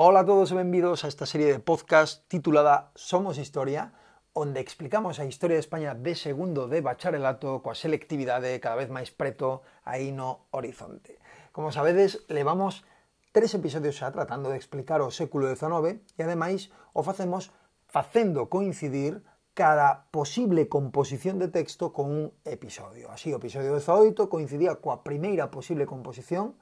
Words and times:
Hola 0.00 0.20
a 0.20 0.24
todos 0.24 0.52
y 0.52 0.54
bienvenidos 0.54 1.04
a 1.04 1.08
esta 1.08 1.26
serie 1.26 1.48
de 1.48 1.58
podcast 1.58 2.22
titulada 2.28 2.92
Somos 2.94 3.36
Historia, 3.36 3.94
onde 4.32 4.60
explicamos 4.60 5.18
a 5.18 5.24
historia 5.24 5.56
de 5.56 5.60
España 5.60 5.96
de 5.96 6.14
segundo 6.14 6.68
de 6.68 6.78
bacharelato 6.86 7.66
coa 7.66 7.74
selectividade 7.74 8.62
cada 8.62 8.78
vez 8.78 8.94
máis 8.94 9.10
preto 9.10 9.66
aí 9.82 10.14
no 10.14 10.46
horizonte. 10.54 11.18
Como 11.50 11.74
sabedes, 11.74 12.22
levamos 12.30 12.86
tres 13.34 13.58
episodios 13.58 13.98
xa 13.98 14.14
tratando 14.14 14.54
de 14.54 14.62
explicar 14.62 15.02
o 15.02 15.10
século 15.10 15.50
XIX 15.50 15.98
e 16.14 16.20
ademais 16.22 16.70
o 16.94 17.02
facemos 17.02 17.50
facendo 17.90 18.46
coincidir 18.46 19.26
cada 19.50 20.06
posible 20.14 20.70
composición 20.70 21.42
de 21.42 21.50
texto 21.50 21.90
con 21.90 22.06
un 22.06 22.24
episodio. 22.46 23.10
Así, 23.10 23.34
o 23.34 23.42
episodio 23.42 23.74
18 23.74 24.30
coincidía 24.30 24.78
coa 24.78 25.02
primeira 25.02 25.50
posible 25.50 25.90
composición, 25.90 26.54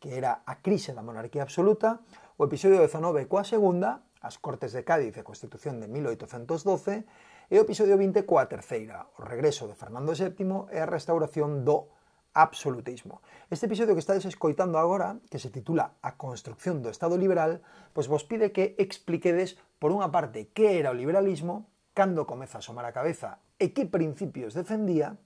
que 0.00 0.16
era 0.16 0.40
a 0.48 0.64
crise 0.64 0.96
da 0.96 1.04
monarquía 1.04 1.44
absoluta, 1.44 2.00
O 2.38 2.46
episodio 2.46 2.78
19 2.78 3.26
coa 3.26 3.42
segunda, 3.42 4.06
as 4.22 4.38
Cortes 4.38 4.70
de 4.70 4.86
Cádiz 4.86 5.10
e 5.18 5.26
a 5.26 5.26
Constitución 5.26 5.82
de 5.82 5.90
1812, 5.90 7.02
e 7.50 7.54
o 7.58 7.66
episodio 7.66 7.98
20 7.98 8.22
coa 8.30 8.46
terceira, 8.46 9.10
o 9.18 9.26
regreso 9.26 9.66
de 9.66 9.74
Fernando 9.74 10.14
VII 10.14 10.70
e 10.70 10.78
a 10.78 10.86
restauración 10.86 11.66
do 11.66 11.90
absolutismo. 12.38 13.26
Este 13.50 13.66
episodio 13.66 13.98
que 13.98 14.04
estades 14.06 14.22
escoitando 14.22 14.78
agora, 14.78 15.18
que 15.26 15.42
se 15.42 15.50
titula 15.50 15.98
A 15.98 16.14
construcción 16.14 16.78
do 16.78 16.94
Estado 16.94 17.18
liberal, 17.18 17.58
pois 17.90 18.06
vos 18.06 18.22
pide 18.22 18.54
que 18.54 18.78
expliquedes, 18.78 19.58
por 19.82 19.90
unha 19.90 20.06
parte, 20.14 20.54
que 20.54 20.78
era 20.78 20.94
o 20.94 20.98
liberalismo, 20.98 21.66
cando 21.90 22.22
comeza 22.22 22.58
a 22.58 22.62
asomar 22.62 22.86
a 22.86 22.94
cabeza 22.94 23.42
e 23.58 23.74
que 23.74 23.82
principios 23.82 24.54
defendía, 24.54 25.18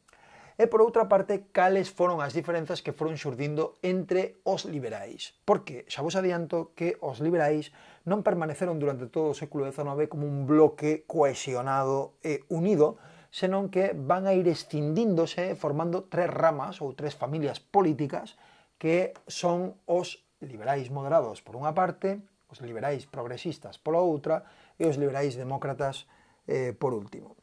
e 0.61 0.69
por 0.69 0.85
outra 0.85 1.09
parte 1.09 1.49
cales 1.51 1.89
foron 1.89 2.21
as 2.21 2.37
diferenzas 2.37 2.85
que 2.85 2.93
foron 2.93 3.17
xurdindo 3.17 3.81
entre 3.81 4.41
os 4.45 4.69
liberais. 4.69 5.33
Porque 5.49 5.85
xa 5.89 6.05
vos 6.05 6.17
adianto 6.19 6.77
que 6.77 7.01
os 7.01 7.21
liberais 7.25 7.73
non 8.05 8.27
permaneceron 8.27 8.77
durante 8.83 9.09
todo 9.09 9.33
o 9.33 9.39
século 9.39 9.65
XIX 9.69 10.11
como 10.11 10.29
un 10.29 10.45
bloque 10.45 11.09
cohesionado 11.09 12.19
e 12.21 12.45
unido, 12.53 13.01
senón 13.33 13.73
que 13.73 13.97
van 13.97 14.29
a 14.29 14.37
ir 14.37 14.45
escindíndose 14.47 15.57
formando 15.57 16.05
tres 16.05 16.29
ramas 16.29 16.85
ou 16.85 16.93
tres 16.93 17.17
familias 17.17 17.59
políticas 17.59 18.37
que 18.77 19.17
son 19.25 19.81
os 19.89 20.21
liberais 20.45 20.93
moderados 20.93 21.41
por 21.41 21.57
unha 21.57 21.73
parte, 21.73 22.21
os 22.53 22.61
liberais 22.61 23.09
progresistas 23.09 23.81
pola 23.81 24.05
outra 24.05 24.45
e 24.77 24.85
os 24.85 25.01
liberais 25.01 25.39
demócratas 25.39 26.05
eh, 26.45 26.77
por 26.77 26.93
último. 26.93 27.39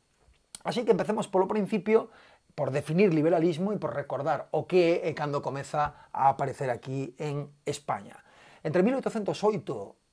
Así 0.62 0.84
que 0.84 0.92
empecemos 0.92 1.32
polo 1.32 1.48
principio 1.48 2.12
por 2.60 2.76
definir 2.76 3.16
liberalismo 3.16 3.72
e 3.72 3.80
por 3.80 3.96
recordar 3.96 4.52
o 4.52 4.68
que 4.68 5.00
é 5.08 5.16
cando 5.16 5.40
comeza 5.40 6.12
a 6.12 6.28
aparecer 6.28 6.68
aquí 6.68 7.16
en 7.16 7.48
España. 7.64 8.20
Entre 8.68 8.84
1808 8.84 9.32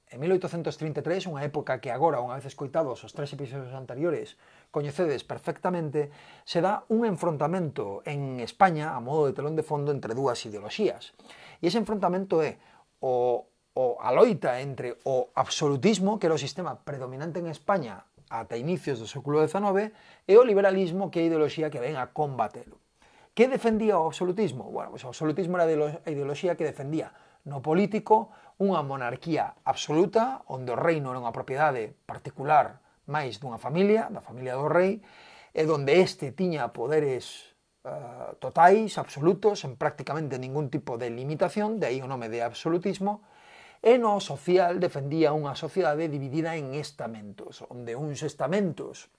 e 0.07 0.15
1833, 0.15 1.27
unha 1.27 1.43
época 1.43 1.83
que 1.83 1.91
agora, 1.91 2.23
unha 2.23 2.39
vez 2.39 2.47
escoitados 2.47 3.03
os 3.03 3.11
tres 3.11 3.35
episodios 3.35 3.75
anteriores, 3.75 4.39
coñecedes 4.71 5.27
perfectamente, 5.27 6.15
se 6.47 6.63
dá 6.63 6.87
un 6.87 7.03
enfrontamento 7.03 8.07
en 8.07 8.39
España 8.39 8.95
a 8.95 9.03
modo 9.03 9.27
de 9.27 9.35
telón 9.35 9.59
de 9.59 9.67
fondo 9.67 9.91
entre 9.91 10.15
dúas 10.15 10.39
ideoloxías. 10.47 11.19
E 11.59 11.67
ese 11.67 11.83
enfrontamento 11.83 12.47
é 12.47 12.63
o, 13.03 13.43
o 13.75 13.99
a 13.99 14.15
loita 14.15 14.63
entre 14.63 15.03
o 15.03 15.35
absolutismo, 15.35 16.23
que 16.23 16.31
era 16.31 16.39
o 16.39 16.45
sistema 16.47 16.79
predominante 16.79 17.43
en 17.43 17.51
España 17.51 18.07
ata 18.29 18.57
inicios 18.57 18.99
do 18.99 19.07
século 19.07 19.43
XIX 19.43 19.95
e 20.27 20.35
o 20.35 20.47
liberalismo 20.47 21.11
que 21.11 21.21
é 21.21 21.23
a 21.25 21.29
ideoloxía 21.31 21.71
que 21.71 21.83
ven 21.83 21.97
a 21.99 22.11
combatelo. 22.11 22.79
Que 23.37 23.49
defendía 23.49 24.01
o 24.01 24.09
absolutismo? 24.09 24.71
Bueno, 24.73 24.97
pois 24.97 25.05
o 25.05 25.13
absolutismo 25.13 25.61
era 25.61 25.69
a 25.69 26.11
ideoloxía 26.11 26.57
que 26.57 26.65
defendía 26.65 27.13
no 27.47 27.63
político 27.63 28.33
unha 28.57 28.81
monarquía 28.81 29.55
absoluta 29.63 30.43
onde 30.49 30.73
o 30.73 30.81
reino 30.81 31.13
era 31.13 31.21
unha 31.21 31.35
propiedade 31.35 31.93
particular 32.09 32.81
máis 33.07 33.39
dunha 33.39 33.57
familia, 33.57 34.11
da 34.11 34.21
familia 34.21 34.59
do 34.59 34.67
rei, 34.67 34.99
e 35.55 35.63
donde 35.65 36.03
este 36.03 36.35
tiña 36.35 36.75
poderes 36.75 37.55
uh, 37.87 38.35
totais, 38.43 38.99
absolutos, 38.99 39.65
en 39.65 39.79
prácticamente 39.79 40.37
ningún 40.43 40.69
tipo 40.69 40.99
de 40.99 41.09
limitación, 41.09 41.79
de 41.79 41.87
aí 41.87 41.99
o 42.03 42.11
nome 42.11 42.29
de 42.29 42.43
absolutismo, 42.43 43.23
E 43.85 44.01
no 44.01 44.21
social 44.21 44.81
defendía 44.81 45.37
unha 45.37 45.53
sociedade 45.57 46.09
dividida 46.09 46.57
en 46.57 46.73
estamentos, 46.77 47.65
onde 47.69 47.93
uns 47.97 48.25
estamentos 48.25 49.13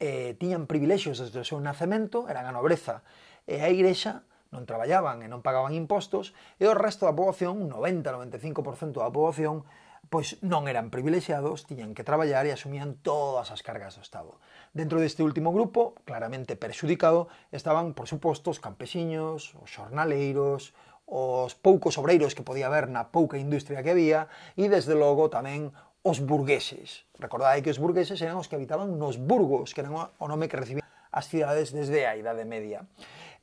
eh, 0.00 0.36
tiñan 0.36 0.68
privilexios 0.68 1.20
desde 1.20 1.40
o 1.40 1.48
seu 1.48 1.58
nacemento, 1.60 2.28
eran 2.28 2.44
a 2.44 2.54
nobreza 2.54 3.06
e 3.48 3.60
a 3.60 3.68
igrexa, 3.72 4.24
non 4.54 4.68
traballaban 4.68 5.24
e 5.24 5.28
non 5.28 5.42
pagaban 5.42 5.74
impostos, 5.74 6.36
e 6.60 6.64
o 6.70 6.76
resto 6.76 7.08
da 7.08 7.16
poboación, 7.16 7.58
un 7.58 7.68
90-95% 7.72 9.02
da 9.02 9.10
poboación, 9.10 9.66
pois 10.12 10.38
non 10.44 10.68
eran 10.70 10.92
privilexiados, 10.92 11.64
tiñan 11.66 11.96
que 11.96 12.06
traballar 12.06 12.46
e 12.46 12.54
asumían 12.54 13.00
todas 13.00 13.50
as 13.50 13.64
cargas 13.64 13.96
do 13.96 14.04
Estado. 14.04 14.38
Dentro 14.76 15.00
deste 15.00 15.24
último 15.24 15.50
grupo, 15.50 15.98
claramente 16.04 16.54
perxudicado, 16.54 17.26
estaban, 17.50 17.96
por 17.96 18.06
suposto, 18.06 18.52
os 18.52 18.62
campesiños, 18.62 19.56
os 19.58 19.68
xornaleiros, 19.72 20.76
os 21.04 21.52
poucos 21.54 22.00
obreiros 22.00 22.32
que 22.32 22.46
podía 22.46 22.66
haber 22.66 22.88
na 22.88 23.12
pouca 23.12 23.36
industria 23.36 23.84
que 23.84 23.92
había 23.92 24.26
e 24.56 24.72
desde 24.72 24.96
logo 24.96 25.28
tamén 25.28 25.70
os 26.04 26.20
burgueses. 26.20 27.08
Recordade 27.16 27.64
que 27.64 27.72
os 27.72 27.80
burgueses 27.80 28.20
eran 28.20 28.36
os 28.36 28.48
que 28.48 28.56
habitaban 28.56 29.00
nos 29.00 29.16
burgos, 29.16 29.72
que 29.72 29.80
eran 29.80 29.96
o 29.96 30.26
nome 30.28 30.52
que 30.52 30.60
recibían 30.60 30.84
as 31.14 31.30
cidades 31.30 31.70
desde 31.70 32.04
a 32.04 32.18
Idade 32.18 32.44
Media. 32.44 32.84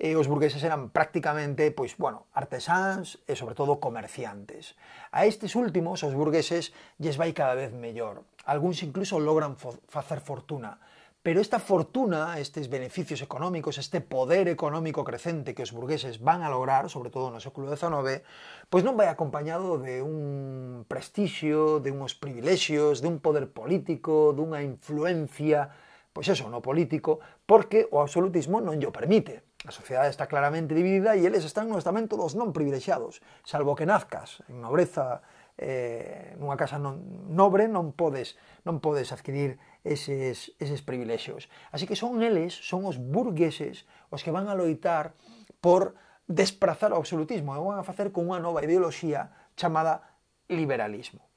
E 0.02 0.18
os 0.18 0.26
burgueses 0.26 0.62
eran 0.66 0.90
prácticamente, 0.90 1.70
pois, 1.72 1.94
bueno, 1.96 2.26
artesáns 2.34 3.22
e, 3.30 3.38
sobre 3.38 3.54
todo, 3.54 3.78
comerciantes. 3.78 4.74
A 5.14 5.30
estes 5.30 5.54
últimos, 5.54 6.02
os 6.02 6.18
burgueses, 6.18 6.74
lles 6.98 7.18
vai 7.22 7.32
cada 7.38 7.54
vez 7.54 7.70
mellor. 7.72 8.26
Alguns 8.50 8.82
incluso 8.82 9.22
logran 9.22 9.56
facer 9.58 10.20
fortuna. 10.20 10.82
Pero 11.24 11.40
esta 11.40 11.60
fortuna, 11.60 12.40
estes 12.40 12.68
beneficios 12.68 13.22
económicos, 13.22 13.78
este 13.78 14.02
poder 14.02 14.48
económico 14.48 15.04
crecente 15.04 15.54
que 15.54 15.62
os 15.62 15.70
burgueses 15.70 16.18
van 16.18 16.42
a 16.42 16.50
lograr, 16.50 16.90
sobre 16.90 17.14
todo 17.14 17.30
no 17.30 17.38
século 17.38 17.70
XIX, 17.70 18.26
pois 18.74 18.82
non 18.82 18.98
vai 18.98 19.06
acompañado 19.06 19.78
de 19.78 20.02
un 20.02 20.82
prestixio, 20.90 21.78
de 21.78 21.94
uns 21.94 22.18
privilexios, 22.18 23.06
de 23.06 23.14
un 23.14 23.22
poder 23.22 23.54
político, 23.54 24.34
dunha 24.34 24.66
influencia, 24.66 25.70
pois 26.10 26.26
eso, 26.26 26.50
no 26.50 26.66
político, 26.66 27.22
porque 27.46 27.86
o 27.94 28.02
absolutismo 28.02 28.58
non 28.58 28.82
llo 28.82 28.90
permite. 28.90 29.46
A 29.62 29.70
sociedade 29.70 30.10
está 30.10 30.26
claramente 30.26 30.74
dividida 30.74 31.14
e 31.14 31.22
eles 31.22 31.46
están 31.46 31.70
no 31.70 31.78
estamento 31.78 32.18
dos 32.18 32.34
non 32.34 32.50
privilexiados, 32.50 33.22
salvo 33.46 33.78
que 33.78 33.86
nazcas 33.86 34.42
en 34.50 34.58
nobreza 34.58 35.22
eh, 35.58 36.36
nunha 36.40 36.60
casa 36.60 36.80
non 36.80 37.02
nobre 37.32 37.68
non 37.68 37.92
podes 37.96 38.36
non 38.64 38.80
podes 38.80 39.12
adquirir 39.12 39.58
eses, 39.84 40.54
eses 40.62 40.82
privilexios. 40.82 41.50
Así 41.72 41.88
que 41.90 41.98
son 41.98 42.22
eles, 42.22 42.54
son 42.54 42.86
os 42.86 43.02
burgueses, 43.02 43.90
os 44.14 44.22
que 44.22 44.32
van 44.32 44.48
a 44.48 44.58
loitar 44.58 45.18
por 45.60 45.98
desprazar 46.30 46.94
o 46.94 47.00
absolutismo 47.02 47.54
e 47.54 47.60
van 47.60 47.82
a 47.82 47.88
facer 47.88 48.14
con 48.14 48.30
unha 48.30 48.40
nova 48.40 48.64
ideoloxía 48.64 49.34
chamada 49.58 50.16
liberalismo. 50.48 51.28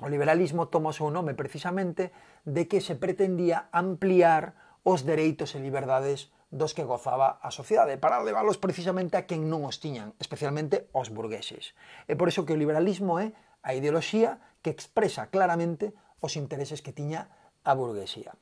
O 0.00 0.12
liberalismo 0.12 0.68
toma 0.68 0.92
o 0.92 0.96
seu 0.96 1.08
nome 1.08 1.32
precisamente 1.32 2.12
de 2.44 2.68
que 2.68 2.84
se 2.84 2.96
pretendía 2.96 3.72
ampliar 3.72 4.52
os 4.84 5.08
dereitos 5.08 5.56
e 5.56 5.62
liberdades 5.62 6.28
dos 6.56 6.74
que 6.74 6.88
gozaba 6.88 7.38
a 7.38 7.52
sociedade 7.52 8.00
para 8.00 8.24
leválos 8.24 8.56
precisamente 8.56 9.20
a 9.20 9.28
quen 9.28 9.46
non 9.46 9.68
os 9.68 9.78
tiñan, 9.78 10.16
especialmente 10.18 10.88
os 10.96 11.12
burgueses. 11.12 11.76
É 12.10 12.16
por 12.16 12.32
iso 12.32 12.48
que 12.48 12.56
o 12.56 12.60
liberalismo 12.60 13.20
é 13.20 13.36
a 13.62 13.76
ideoloxía 13.76 14.42
que 14.64 14.72
expresa 14.72 15.28
claramente 15.28 15.92
os 16.18 16.34
intereses 16.34 16.80
que 16.80 16.96
tiña 16.96 17.28
a 17.62 17.76
burguesía. 17.76 18.34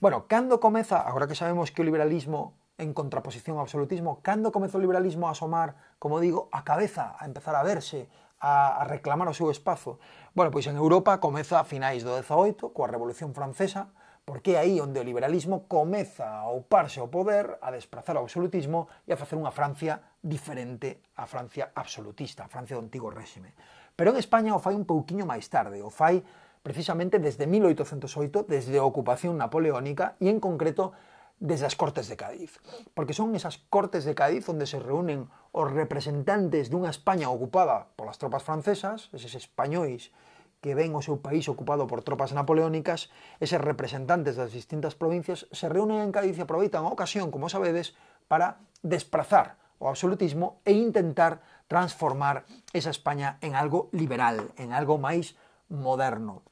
Bueno, 0.00 0.26
cando 0.26 0.58
comeza, 0.58 1.02
agora 1.02 1.26
que 1.26 1.38
sabemos 1.38 1.70
que 1.70 1.82
o 1.82 1.88
liberalismo 1.88 2.58
en 2.78 2.94
contraposición 2.94 3.58
ao 3.58 3.66
absolutismo, 3.66 4.22
cando 4.22 4.54
comezou 4.54 4.78
o 4.78 4.84
liberalismo 4.86 5.26
a 5.26 5.34
asomar, 5.34 5.74
como 5.98 6.22
digo, 6.22 6.46
a 6.54 6.62
cabeza, 6.62 7.18
a 7.18 7.26
empezar 7.26 7.58
a 7.58 7.66
verse, 7.66 8.06
a, 8.38 8.78
a 8.78 8.84
reclamar 8.86 9.26
o 9.26 9.34
seu 9.34 9.50
espazo? 9.50 9.98
Bueno, 10.30 10.54
pois 10.54 10.70
en 10.70 10.78
Europa 10.78 11.18
comeza 11.18 11.58
a 11.58 11.66
finais 11.66 12.06
do 12.06 12.14
18, 12.14 12.70
coa 12.70 12.86
Revolución 12.86 13.34
Francesa, 13.34 13.90
Porque 14.28 14.52
é 14.52 14.60
aí 14.60 14.76
onde 14.76 15.00
o 15.00 15.08
liberalismo 15.08 15.64
comeza 15.64 16.28
a 16.28 16.52
oparse 16.52 17.00
ao 17.00 17.08
poder, 17.08 17.56
a 17.64 17.72
desprazar 17.72 18.20
o 18.20 18.28
absolutismo 18.28 18.84
e 19.08 19.16
a 19.16 19.16
facer 19.16 19.40
unha 19.40 19.48
Francia 19.48 20.04
diferente 20.20 21.00
á 21.16 21.24
Francia 21.24 21.72
absolutista, 21.72 22.44
a 22.44 22.52
Francia 22.52 22.76
do 22.76 22.84
antigo 22.84 23.08
réxime. 23.08 23.56
Pero 23.96 24.12
en 24.12 24.20
España 24.20 24.52
o 24.52 24.60
fai 24.60 24.76
un 24.76 24.84
pouquiño 24.84 25.24
máis 25.24 25.48
tarde, 25.48 25.80
o 25.80 25.88
fai 25.88 26.20
precisamente 26.60 27.16
desde 27.16 27.48
1808, 27.48 28.44
desde 28.44 28.76
a 28.76 28.84
ocupación 28.84 29.40
napoleónica 29.40 30.20
e 30.20 30.28
en 30.28 30.44
concreto 30.44 30.92
desde 31.40 31.64
as 31.64 31.72
Cortes 31.72 32.12
de 32.12 32.20
Cádiz. 32.20 32.60
Porque 32.92 33.16
son 33.16 33.32
esas 33.32 33.64
Cortes 33.72 34.04
de 34.04 34.12
Cádiz 34.12 34.44
onde 34.52 34.68
se 34.68 34.76
reúnen 34.76 35.32
os 35.56 35.72
representantes 35.72 36.68
dunha 36.68 36.92
España 36.92 37.32
ocupada 37.32 37.88
polas 37.96 38.20
tropas 38.20 38.44
francesas, 38.44 39.08
eses 39.16 39.32
españois 39.32 40.12
que 40.60 40.74
ven 40.74 40.90
o 40.94 41.02
seu 41.04 41.22
país 41.22 41.46
ocupado 41.46 41.86
por 41.86 42.02
tropas 42.02 42.34
napoleónicas, 42.34 43.10
eses 43.38 43.62
representantes 43.62 44.34
das 44.34 44.50
distintas 44.50 44.98
provincias 44.98 45.46
se 45.54 45.70
reúnen 45.70 46.02
en 46.02 46.10
Cádiz 46.10 46.34
e 46.38 46.42
aproveitan 46.42 46.82
a 46.82 46.90
ocasión, 46.90 47.30
como 47.30 47.46
sabedes, 47.46 47.94
para 48.26 48.58
desprazar 48.82 49.58
o 49.78 49.86
absolutismo 49.86 50.58
e 50.66 50.74
intentar 50.74 51.38
transformar 51.70 52.42
esa 52.74 52.90
España 52.90 53.38
en 53.40 53.54
algo 53.54 53.88
liberal, 53.94 54.50
en 54.58 54.74
algo 54.74 54.98
máis 54.98 55.38
moderno. 55.70 56.42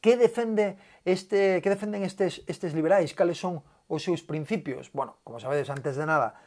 Que 0.00 0.16
defende 0.16 0.80
este 1.04 1.60
que 1.60 1.68
defenden 1.68 2.06
estes 2.06 2.40
estes 2.48 2.72
liberais? 2.72 3.12
Cales 3.12 3.36
son 3.36 3.60
os 3.86 4.00
seus 4.00 4.24
principios? 4.24 4.88
Bueno, 4.96 5.20
como 5.24 5.40
sabedes 5.40 5.68
antes 5.68 6.00
de 6.00 6.06
nada, 6.08 6.40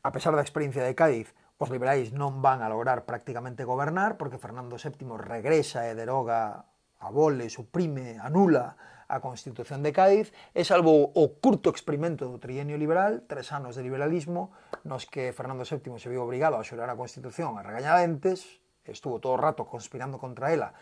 a 0.00 0.10
pesar 0.12 0.32
da 0.32 0.40
experiencia 0.40 0.80
de 0.80 0.96
Cádiz, 0.96 1.36
Os 1.60 1.68
liberais 1.68 2.16
non 2.16 2.40
van 2.40 2.64
a 2.64 2.72
lograr 2.72 3.04
prácticamente 3.04 3.68
gobernar 3.68 4.16
porque 4.16 4.40
Fernando 4.40 4.80
VII 4.80 5.20
regresa 5.20 5.84
e 5.84 5.92
deroga, 5.92 6.64
abole, 7.04 7.52
suprime, 7.52 8.16
anula 8.16 8.80
a 9.04 9.20
Constitución 9.20 9.84
de 9.84 9.92
Cádiz. 9.92 10.32
E 10.56 10.64
salvo 10.64 11.12
o 11.12 11.24
curto 11.36 11.68
experimento 11.68 12.24
do 12.24 12.40
trienio 12.40 12.80
liberal, 12.80 13.28
tres 13.28 13.52
anos 13.52 13.76
de 13.76 13.84
liberalismo, 13.84 14.56
nos 14.88 15.04
que 15.04 15.36
Fernando 15.36 15.68
VII 15.68 16.00
se 16.00 16.08
viu 16.08 16.24
obrigado 16.24 16.56
a 16.56 16.64
xurar 16.64 16.88
a 16.88 16.96
Constitución 16.96 17.60
a 17.60 17.66
regañadentes, 17.66 18.64
estuvo 18.88 19.20
todo 19.20 19.36
o 19.36 19.42
rato 19.44 19.68
conspirando 19.68 20.16
contra 20.16 20.56
ela, 20.56 20.72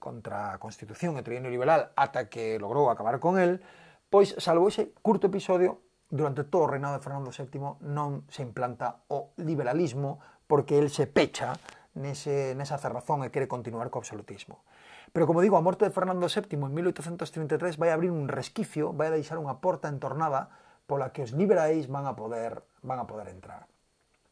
contra 0.00 0.56
a 0.56 0.58
Constitución 0.62 1.20
e 1.20 1.20
o 1.20 1.26
trienio 1.26 1.52
liberal, 1.52 1.92
ata 2.00 2.32
que 2.32 2.56
logrou 2.56 2.88
acabar 2.88 3.20
con 3.20 3.36
el, 3.36 3.60
pois 4.08 4.32
salvo 4.40 4.72
ese 4.72 4.96
curto 5.04 5.28
episodio 5.28 5.84
durante 6.14 6.46
todo 6.46 6.62
o 6.62 6.70
reinado 6.70 6.94
de 6.94 7.02
Fernando 7.02 7.34
VII 7.34 7.82
non 7.90 8.22
se 8.30 8.46
implanta 8.46 9.02
o 9.10 9.34
liberalismo 9.42 10.22
porque 10.46 10.78
el 10.78 10.86
se 10.94 11.10
pecha 11.10 11.58
nese, 11.98 12.54
nesa 12.54 12.78
cerrazón 12.78 13.26
e 13.26 13.34
quere 13.34 13.50
continuar 13.50 13.90
co 13.90 13.98
absolutismo. 13.98 14.62
Pero 15.10 15.26
como 15.26 15.42
digo, 15.42 15.58
a 15.58 15.66
morte 15.66 15.82
de 15.82 15.90
Fernando 15.90 16.30
VII 16.30 16.54
en 16.54 16.70
1833 16.70 17.82
vai 17.82 17.90
abrir 17.90 18.14
un 18.14 18.30
resquicio, 18.30 18.94
vai 18.94 19.10
a 19.10 19.16
deixar 19.18 19.42
unha 19.42 19.58
porta 19.58 19.90
entornada 19.90 20.54
pola 20.86 21.10
que 21.10 21.26
os 21.26 21.34
liberais 21.34 21.90
van 21.90 22.06
a 22.06 22.14
poder 22.14 22.62
van 22.86 23.02
a 23.02 23.10
poder 23.10 23.26
entrar. 23.34 23.66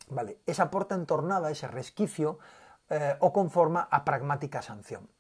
Vale, 0.06 0.38
esa 0.46 0.70
porta 0.70 0.94
entornada, 0.94 1.50
ese 1.50 1.66
resquicio, 1.66 2.38
eh, 2.94 3.16
o 3.18 3.34
conforma 3.34 3.90
a 3.90 4.06
pragmática 4.06 4.62
sanción. 4.62 5.10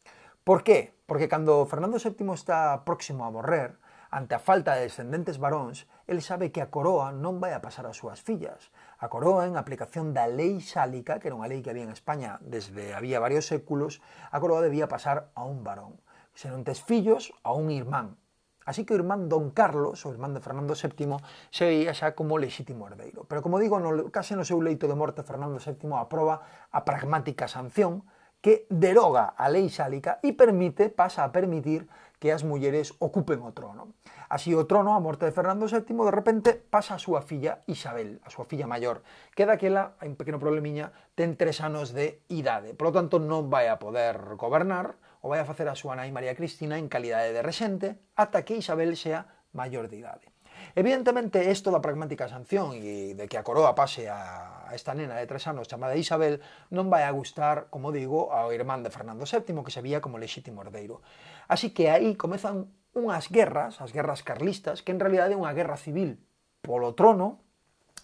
Por 0.46 0.62
qué? 0.62 0.94
Porque 1.10 1.26
cando 1.26 1.66
Fernando 1.66 1.98
VII 1.98 2.34
está 2.34 2.86
próximo 2.86 3.26
a 3.26 3.34
morrer, 3.34 3.81
Ante 4.12 4.36
a 4.36 4.44
falta 4.44 4.76
de 4.76 4.84
descendentes 4.84 5.40
varóns, 5.40 5.88
el 6.06 6.20
sabe 6.20 6.52
que 6.52 6.60
a 6.60 6.68
coroa 6.68 7.16
non 7.16 7.40
vai 7.40 7.56
a 7.56 7.64
pasar 7.64 7.88
ás 7.88 7.96
súas 7.96 8.20
fillas. 8.20 8.68
A 9.00 9.08
coroa, 9.08 9.48
en 9.48 9.56
aplicación 9.56 10.12
da 10.12 10.28
lei 10.28 10.60
sálica, 10.60 11.16
que 11.16 11.32
era 11.32 11.38
unha 11.40 11.48
lei 11.48 11.64
que 11.64 11.72
había 11.72 11.88
en 11.88 11.96
España 11.96 12.36
desde 12.44 12.92
había 12.92 13.24
varios 13.24 13.48
séculos, 13.48 14.04
a 14.28 14.36
coroa 14.36 14.60
debía 14.60 14.84
pasar 14.84 15.32
a 15.32 15.48
un 15.48 15.64
varón. 15.64 15.96
Se 16.36 16.52
non 16.52 16.60
tes 16.60 16.84
fillos, 16.84 17.32
a 17.40 17.56
un 17.56 17.72
irmán. 17.72 18.20
Así 18.68 18.84
que 18.84 18.92
o 18.92 19.00
irmán 19.00 19.32
Don 19.32 19.48
Carlos, 19.48 20.04
o 20.04 20.12
irmán 20.12 20.36
de 20.36 20.44
Fernando 20.44 20.76
VII, 20.76 21.16
se 21.48 21.64
veía 21.64 21.96
xa 21.96 22.12
como 22.12 22.36
lexítimo 22.36 22.84
herdeiro. 22.84 23.24
Pero 23.24 23.40
como 23.40 23.56
digo, 23.56 23.80
no, 23.80 24.12
case 24.12 24.36
no 24.36 24.44
seu 24.44 24.60
leito 24.60 24.92
de 24.92 24.92
morte 24.92 25.24
Fernando 25.24 25.56
VII 25.56 25.88
aproba 25.96 26.68
a 26.68 26.84
pragmática 26.84 27.48
sanción 27.48 28.04
que 28.44 28.66
deroga 28.68 29.32
a 29.38 29.48
lei 29.48 29.72
sálica 29.72 30.20
e 30.20 30.36
permite, 30.36 30.92
pasa 30.92 31.24
a 31.24 31.32
permitir 31.32 31.88
que 32.22 32.30
as 32.30 32.46
mulleres 32.46 32.94
ocupen 33.02 33.42
o 33.42 33.50
trono. 33.50 33.98
Así 34.30 34.54
o 34.54 34.62
trono, 34.70 34.94
a 34.94 35.02
morte 35.02 35.26
de 35.26 35.34
Fernando 35.34 35.66
VII, 35.66 35.82
de 35.82 36.14
repente 36.14 36.54
pasa 36.54 36.94
a 36.94 37.02
súa 37.02 37.18
filla 37.18 37.66
Isabel, 37.66 38.22
a 38.22 38.30
súa 38.30 38.46
filla 38.46 38.70
maior, 38.70 39.02
que 39.34 39.42
daquela, 39.42 39.98
hai 39.98 40.06
un 40.06 40.14
pequeno 40.14 40.38
problemiña, 40.38 40.94
ten 41.18 41.34
tres 41.34 41.58
anos 41.58 41.90
de 41.90 42.22
idade. 42.30 42.78
Por 42.78 42.94
lo 42.94 42.96
tanto, 42.96 43.18
non 43.18 43.50
vai 43.50 43.66
a 43.66 43.82
poder 43.82 44.38
gobernar, 44.38 45.02
o 45.18 45.34
vai 45.34 45.42
a 45.42 45.48
facer 45.50 45.66
a 45.66 45.74
súa 45.74 45.98
nai 45.98 46.14
María 46.14 46.38
Cristina 46.38 46.78
en 46.78 46.86
calidade 46.86 47.34
de 47.34 47.42
rexente, 47.42 47.98
ata 48.14 48.46
que 48.46 48.54
Isabel 48.54 48.94
sea 48.94 49.26
maior 49.50 49.90
de 49.90 49.98
idade. 50.00 50.31
Evidentemente, 50.74 51.50
isto 51.50 51.68
da 51.70 51.84
pragmática 51.84 52.26
sanción 52.30 52.72
e 52.76 53.12
de 53.12 53.24
que 53.28 53.36
a 53.36 53.44
coroa 53.44 53.76
pase 53.76 54.08
a 54.08 54.70
esta 54.72 54.96
nena 54.96 55.20
de 55.20 55.28
tres 55.28 55.44
anos 55.46 55.68
chamada 55.68 55.98
Isabel 55.98 56.40
non 56.72 56.88
vai 56.88 57.04
a 57.04 57.12
gustar, 57.12 57.68
como 57.68 57.92
digo, 57.92 58.32
ao 58.32 58.50
irmán 58.50 58.80
de 58.80 58.90
Fernando 58.90 59.28
VII, 59.28 59.62
que 59.64 59.74
se 59.74 59.84
vía 59.84 60.00
como 60.00 60.16
lexítimo 60.16 60.64
herdeiro. 60.64 61.04
Así 61.46 61.70
que 61.76 61.92
aí 61.92 62.16
comezan 62.16 62.72
unhas 62.92 63.28
guerras, 63.28 63.80
as 63.80 63.92
guerras 63.92 64.24
carlistas, 64.24 64.80
que 64.80 64.92
en 64.92 65.00
realidad 65.00 65.28
é 65.28 65.36
unha 65.36 65.52
guerra 65.56 65.80
civil 65.80 66.20
polo 66.64 66.92
trono, 66.96 67.42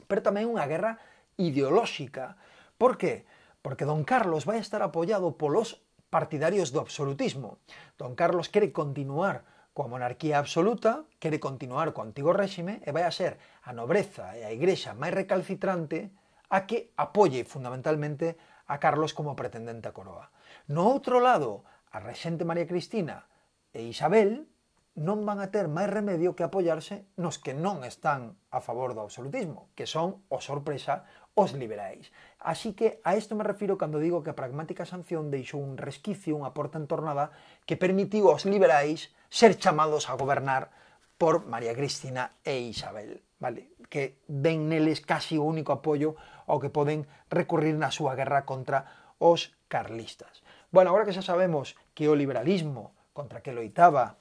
pero 0.08 0.24
tamén 0.24 0.48
unha 0.48 0.64
guerra 0.64 1.00
ideolóxica. 1.36 2.36
Por 2.76 2.96
que? 2.96 3.28
Porque 3.62 3.84
Don 3.84 4.02
Carlos 4.04 4.48
vai 4.48 4.58
estar 4.58 4.80
apoiado 4.80 5.36
polos 5.36 5.84
partidarios 6.08 6.72
do 6.72 6.80
absolutismo. 6.80 7.60
Don 8.00 8.16
Carlos 8.16 8.48
quere 8.48 8.72
continuar 8.72 9.44
coa 9.78 9.86
monarquía 9.86 10.42
absoluta 10.42 11.06
quere 11.22 11.38
continuar 11.38 11.94
co 11.94 12.02
antigo 12.02 12.34
réxime 12.34 12.82
e 12.82 12.90
vai 12.90 13.06
a 13.06 13.14
ser 13.14 13.38
a 13.62 13.70
nobreza 13.70 14.34
e 14.34 14.42
a 14.42 14.50
igrexa 14.50 14.90
máis 14.98 15.14
recalcitrante 15.14 16.10
a 16.50 16.66
que 16.66 16.90
apoie 16.98 17.46
fundamentalmente 17.46 18.34
a 18.66 18.82
Carlos 18.82 19.14
como 19.14 19.38
pretendente 19.38 19.86
a 19.86 19.94
coroa. 19.94 20.34
No 20.66 20.82
outro 20.90 21.22
lado, 21.22 21.62
a 21.94 22.02
rexente 22.02 22.42
María 22.42 22.66
Cristina 22.66 23.30
e 23.70 23.86
Isabel 23.86 24.50
non 24.98 25.22
van 25.22 25.38
a 25.38 25.54
ter 25.54 25.70
máis 25.70 25.86
remedio 25.86 26.34
que 26.34 26.42
apoiarse 26.42 27.06
nos 27.14 27.38
que 27.38 27.54
non 27.54 27.86
están 27.86 28.34
a 28.50 28.58
favor 28.58 28.98
do 28.98 29.06
absolutismo, 29.06 29.70
que 29.78 29.86
son, 29.86 30.26
o 30.26 30.42
sorpresa, 30.42 31.06
os 31.38 31.54
liberais. 31.54 32.10
Así 32.42 32.74
que 32.74 32.98
a 33.06 33.14
isto 33.14 33.38
me 33.38 33.46
refiro 33.46 33.78
cando 33.78 34.02
digo 34.02 34.26
que 34.26 34.34
a 34.34 34.38
pragmática 34.38 34.82
sanción 34.82 35.30
deixou 35.30 35.62
un 35.62 35.78
resquicio, 35.78 36.34
unha 36.34 36.50
porta 36.50 36.82
entornada, 36.82 37.30
que 37.62 37.78
permitiu 37.78 38.26
aos 38.26 38.42
liberais 38.42 39.14
ser 39.30 39.54
chamados 39.54 40.10
a 40.10 40.18
gobernar 40.18 40.74
por 41.14 41.46
María 41.46 41.78
Cristina 41.78 42.34
e 42.42 42.58
Isabel, 42.66 43.22
vale? 43.38 43.78
que 43.86 44.18
ven 44.26 44.68
neles 44.68 45.00
casi 45.00 45.38
o 45.38 45.46
único 45.46 45.70
apoio 45.72 46.18
ao 46.44 46.58
que 46.58 46.74
poden 46.74 47.06
recurrir 47.30 47.78
na 47.78 47.94
súa 47.94 48.18
guerra 48.18 48.42
contra 48.42 49.14
os 49.22 49.54
carlistas. 49.70 50.42
Bueno, 50.74 50.90
agora 50.90 51.06
que 51.06 51.14
xa 51.14 51.22
sabemos 51.22 51.78
que 51.94 52.10
o 52.10 52.18
liberalismo 52.18 52.92
contra 53.14 53.40
que 53.40 53.54
loitaba, 53.54 54.18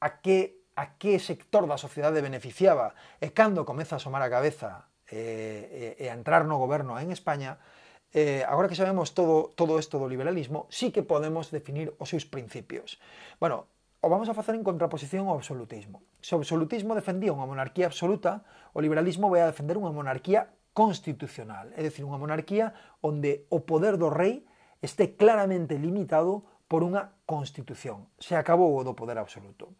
a 0.00 0.08
que, 0.24 0.64
a 0.74 0.96
que 0.98 1.20
sector 1.20 1.68
da 1.68 1.78
sociedade 1.78 2.24
beneficiaba 2.24 2.96
e 3.20 3.30
cando 3.30 3.68
comeza 3.68 4.00
a 4.00 4.02
somar 4.02 4.24
a 4.24 4.32
cabeza 4.32 4.88
eh, 5.10 5.96
e, 5.98 6.04
e 6.04 6.10
a 6.10 6.14
entrar 6.14 6.44
no 6.44 6.58
goberno 6.58 6.98
en 6.98 7.10
España, 7.10 7.58
eh, 8.12 8.44
agora 8.48 8.68
que 8.68 8.78
sabemos 8.78 9.14
todo, 9.14 9.52
todo 9.54 9.78
isto 9.78 9.98
do 9.98 10.08
liberalismo, 10.08 10.66
sí 10.70 10.90
que 10.90 11.02
podemos 11.02 11.50
definir 11.50 11.94
os 11.98 12.08
seus 12.08 12.24
principios. 12.24 12.98
Bueno, 13.38 13.66
o 14.00 14.08
vamos 14.08 14.28
a 14.28 14.34
facer 14.34 14.54
en 14.54 14.62
contraposición 14.62 15.26
ao 15.26 15.36
absolutismo. 15.36 16.02
Se 16.22 16.34
o 16.34 16.40
absolutismo 16.40 16.94
defendía 16.94 17.34
unha 17.34 17.48
monarquía 17.48 17.90
absoluta, 17.90 18.46
o 18.70 18.78
liberalismo 18.80 19.30
vai 19.30 19.42
a 19.42 19.50
defender 19.50 19.76
unha 19.76 19.92
monarquía 19.92 20.52
constitucional, 20.76 21.72
é 21.74 21.80
dicir, 21.80 22.04
unha 22.04 22.20
monarquía 22.20 22.76
onde 23.00 23.48
o 23.48 23.64
poder 23.64 23.96
do 23.96 24.12
rei 24.12 24.44
este 24.84 25.16
claramente 25.16 25.80
limitado 25.80 26.44
por 26.68 26.84
unha 26.84 27.16
constitución. 27.24 28.06
Se 28.20 28.36
acabou 28.36 28.76
o 28.76 28.84
do 28.84 28.92
poder 28.92 29.16
absoluto. 29.16 29.72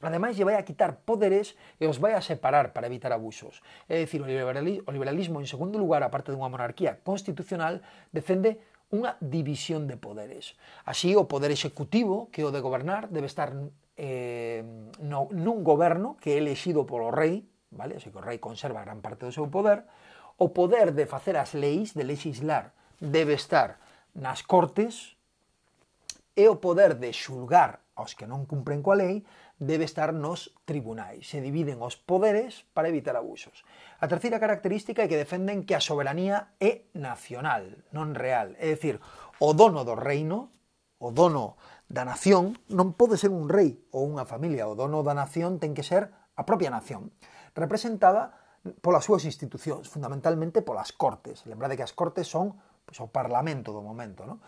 Ademais, 0.00 0.36
lle 0.36 0.44
vai 0.44 0.56
a 0.56 0.66
quitar 0.66 1.04
poderes 1.04 1.56
e 1.80 1.88
os 1.88 1.96
vai 1.96 2.12
a 2.12 2.20
separar 2.20 2.76
para 2.76 2.86
evitar 2.86 3.12
abusos. 3.12 3.64
É 3.88 4.00
dicir, 4.00 4.20
o 4.20 4.28
liberalismo, 4.28 5.40
en 5.40 5.48
segundo 5.48 5.80
lugar, 5.80 6.04
aparte 6.04 6.32
dunha 6.32 6.52
monarquía 6.52 7.00
constitucional, 7.00 7.80
defende 8.12 8.60
unha 8.92 9.18
división 9.18 9.90
de 9.90 9.98
poderes. 9.98 10.54
Así, 10.86 11.16
o 11.18 11.26
poder 11.26 11.50
executivo, 11.50 12.30
que 12.30 12.42
é 12.42 12.46
o 12.46 12.54
de 12.54 12.62
gobernar, 12.62 13.10
debe 13.10 13.26
estar 13.26 13.50
eh, 13.96 14.62
no, 15.02 15.32
nun 15.32 15.64
goberno 15.66 16.14
que 16.20 16.36
é 16.36 16.38
elexido 16.38 16.86
polo 16.86 17.10
rei, 17.10 17.48
vale? 17.72 17.98
Así 17.98 18.12
que 18.12 18.20
o 18.20 18.24
rei 18.24 18.38
conserva 18.38 18.84
gran 18.84 19.02
parte 19.02 19.26
do 19.26 19.32
seu 19.34 19.50
poder, 19.50 19.82
o 20.36 20.52
poder 20.52 20.92
de 20.92 21.08
facer 21.08 21.34
as 21.40 21.56
leis, 21.56 21.96
de 21.96 22.04
legislar, 22.04 22.76
debe 23.00 23.34
estar 23.34 23.80
nas 24.14 24.44
cortes, 24.44 25.16
e 26.36 26.44
o 26.52 26.60
poder 26.60 27.00
de 27.00 27.10
xulgar 27.16 27.80
aos 27.96 28.12
que 28.12 28.28
non 28.28 28.44
cumpren 28.44 28.84
coa 28.84 29.00
lei 29.00 29.24
debe 29.58 29.84
estar 29.88 30.12
nos 30.12 30.52
tribunais. 30.68 31.28
Se 31.28 31.40
dividen 31.40 31.80
os 31.80 31.96
poderes 31.96 32.68
para 32.76 32.92
evitar 32.92 33.16
abusos. 33.16 33.64
A 34.00 34.06
terceira 34.08 34.36
característica 34.36 35.00
é 35.00 35.08
que 35.08 35.16
defenden 35.16 35.64
que 35.64 35.72
a 35.72 35.80
soberanía 35.80 36.52
é 36.60 36.84
nacional, 36.92 37.64
non 37.92 38.12
real. 38.12 38.52
É 38.60 38.68
dicir, 38.76 39.00
o 39.40 39.56
dono 39.56 39.84
do 39.88 39.96
reino, 39.96 40.52
o 41.00 41.08
dono 41.08 41.56
da 41.88 42.04
nación, 42.04 42.60
non 42.68 42.92
pode 42.92 43.16
ser 43.16 43.32
un 43.32 43.48
rei 43.48 43.80
ou 43.96 44.04
unha 44.04 44.28
familia. 44.28 44.68
O 44.68 44.76
dono 44.76 45.00
da 45.00 45.16
nación 45.16 45.56
ten 45.56 45.72
que 45.72 45.86
ser 45.86 46.12
a 46.36 46.44
propia 46.44 46.68
nación, 46.68 47.16
representada 47.56 48.36
polas 48.84 49.06
súas 49.06 49.24
institucións, 49.24 49.88
fundamentalmente 49.88 50.60
polas 50.60 50.92
cortes. 50.92 51.48
Lembrade 51.48 51.80
que 51.80 51.86
as 51.86 51.96
cortes 51.96 52.28
son 52.28 52.60
pois, 52.84 52.98
o 53.00 53.08
parlamento 53.08 53.72
do 53.72 53.80
momento. 53.80 54.28
Non? 54.28 54.38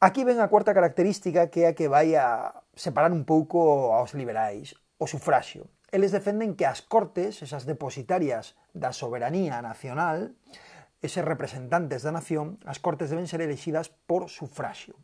Aquí 0.00 0.22
ven 0.22 0.38
a 0.38 0.46
cuarta 0.46 0.78
característica 0.78 1.50
que 1.50 1.66
é 1.66 1.74
a 1.74 1.74
que 1.74 1.90
vai 1.90 2.14
a 2.14 2.54
separar 2.78 3.10
un 3.10 3.26
pouco 3.26 3.90
aos 3.90 4.14
liberais, 4.14 4.78
o 4.94 5.10
sufraxio. 5.10 5.66
Eles 5.90 6.14
defenden 6.14 6.54
que 6.54 6.70
as 6.70 6.86
cortes, 6.86 7.42
esas 7.42 7.66
depositarias 7.66 8.54
da 8.70 8.94
soberanía 8.94 9.58
nacional, 9.58 10.38
eses 11.02 11.26
representantes 11.26 12.06
da 12.06 12.14
nación, 12.14 12.62
as 12.62 12.78
cortes 12.78 13.10
deben 13.10 13.26
ser 13.26 13.42
elexidas 13.42 13.90
por 14.06 14.30
sufraxio. 14.30 14.94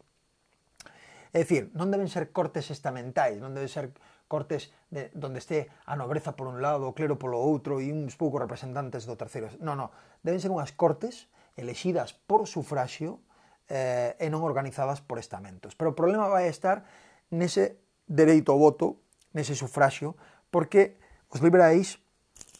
É 1.34 1.42
dicir, 1.42 1.74
non 1.74 1.90
deben 1.90 2.06
ser 2.06 2.30
cortes 2.30 2.70
estamentais, 2.70 3.42
non 3.42 3.50
deben 3.50 3.66
ser 3.66 3.90
cortes 4.30 4.70
de, 4.94 5.10
donde 5.10 5.42
este 5.42 5.74
a 5.90 5.98
nobreza 5.98 6.38
por 6.38 6.46
un 6.46 6.62
lado, 6.62 6.86
o 6.86 6.94
clero 6.94 7.18
polo 7.18 7.42
outro 7.42 7.82
e 7.82 7.90
uns 7.90 8.14
poucos 8.14 8.38
representantes 8.38 9.10
do 9.10 9.18
terceiro. 9.18 9.50
Non, 9.58 9.74
non, 9.74 9.90
deben 10.22 10.38
ser 10.38 10.54
unhas 10.54 10.70
cortes 10.70 11.26
elexidas 11.58 12.14
por 12.14 12.46
sufraxio 12.46 13.18
eh, 13.68 14.16
e 14.20 14.26
non 14.28 14.44
organizadas 14.44 15.00
por 15.00 15.16
estamentos. 15.16 15.76
Pero 15.78 15.92
o 15.92 15.98
problema 15.98 16.28
vai 16.28 16.48
estar 16.48 16.84
nese 17.32 17.80
dereito 18.06 18.52
ao 18.52 18.60
voto, 18.60 19.00
nese 19.32 19.56
sufraxio, 19.56 20.16
porque 20.52 21.00
os 21.32 21.40
liberais 21.40 21.98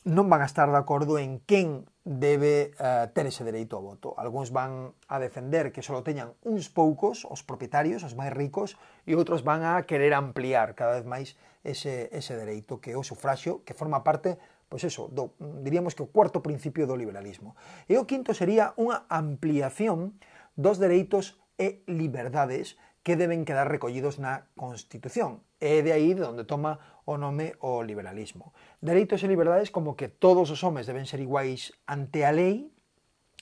non 0.05 0.29
van 0.29 0.45
a 0.45 0.49
estar 0.49 0.69
de 0.69 0.77
acordo 0.77 1.17
en 1.17 1.41
quen 1.49 1.89
debe 2.05 2.77
eh, 2.77 3.09
ter 3.17 3.25
ese 3.25 3.41
dereito 3.41 3.81
ao 3.81 3.85
voto. 3.85 4.13
Alguns 4.21 4.53
van 4.53 4.93
a 5.09 5.17
defender 5.17 5.73
que 5.73 5.81
só 5.81 6.05
teñan 6.05 6.37
uns 6.45 6.69
poucos, 6.69 7.25
os 7.25 7.41
propietarios, 7.41 8.05
os 8.05 8.13
máis 8.13 8.29
ricos, 8.29 8.77
e 9.09 9.17
outros 9.17 9.41
van 9.41 9.65
a 9.65 9.81
querer 9.89 10.13
ampliar 10.13 10.77
cada 10.77 11.01
vez 11.01 11.09
máis 11.09 11.29
ese, 11.65 12.13
ese 12.13 12.37
dereito 12.37 12.77
que 12.85 12.93
é 12.93 12.97
o 13.01 13.05
sufraxio, 13.05 13.65
que 13.65 13.73
forma 13.73 14.05
parte 14.05 14.37
pois 14.69 14.83
eso, 14.83 15.07
do, 15.07 15.39
diríamos 15.63 15.95
que 15.95 16.03
o 16.03 16.11
cuarto 16.11 16.43
principio 16.43 16.83
do 16.83 16.99
liberalismo. 16.99 17.55
E 17.87 17.95
o 17.95 18.11
quinto 18.11 18.35
sería 18.35 18.75
unha 18.75 19.07
ampliación 19.07 20.19
dos 20.57 20.79
dereitos 20.79 21.39
e 21.59 21.83
liberdades 21.87 22.79
que 23.05 23.21
deben 23.21 23.45
quedar 23.45 23.69
recollidos 23.69 24.17
na 24.17 24.49
Constitución. 24.57 25.45
E 25.61 25.85
de 25.85 25.93
aí 25.93 26.17
de 26.17 26.25
onde 26.25 26.49
toma 26.49 26.81
o 27.05 27.21
nome 27.21 27.53
o 27.61 27.85
liberalismo. 27.85 28.57
Dereitos 28.81 29.21
e 29.21 29.29
liberdades 29.29 29.69
como 29.69 29.93
que 29.95 30.09
todos 30.09 30.49
os 30.49 30.65
homes 30.65 30.89
deben 30.89 31.05
ser 31.05 31.21
iguais 31.21 31.77
ante 31.85 32.25
a 32.25 32.33
lei, 32.33 32.73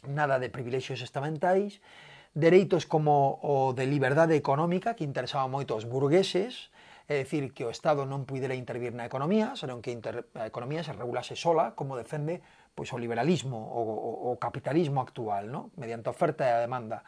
nada 0.03 0.43
de 0.43 0.51
privilexios 0.51 0.99
estamentais, 1.01 1.79
dereitos 2.35 2.91
como 2.91 3.39
o 3.43 3.71
de 3.71 3.87
liberdade 3.87 4.35
económica, 4.35 4.99
que 4.99 5.07
interesaba 5.07 5.47
moito 5.47 5.79
aos 5.79 5.87
burgueses, 5.87 6.75
é 7.07 7.23
dicir, 7.23 7.53
que 7.53 7.67
o 7.67 7.71
Estado 7.71 8.07
non 8.07 8.25
pudera 8.25 8.57
intervir 8.57 8.95
na 8.95 9.07
economía, 9.07 9.55
senón 9.59 9.83
que 9.85 9.93
a 9.93 10.47
economía 10.49 10.83
se 10.83 10.95
regulase 10.95 11.37
sola, 11.37 11.75
como 11.77 11.99
defende 11.99 12.41
pois 12.75 12.93
o 12.93 12.99
liberalismo, 12.99 13.57
o, 13.57 13.81
o, 13.81 14.33
o 14.33 14.41
capitalismo 14.41 15.01
actual, 15.01 15.49
no? 15.49 15.71
mediante 15.77 16.09
oferta 16.09 16.45
e 16.45 16.53
a 16.53 16.61
demanda. 16.61 17.05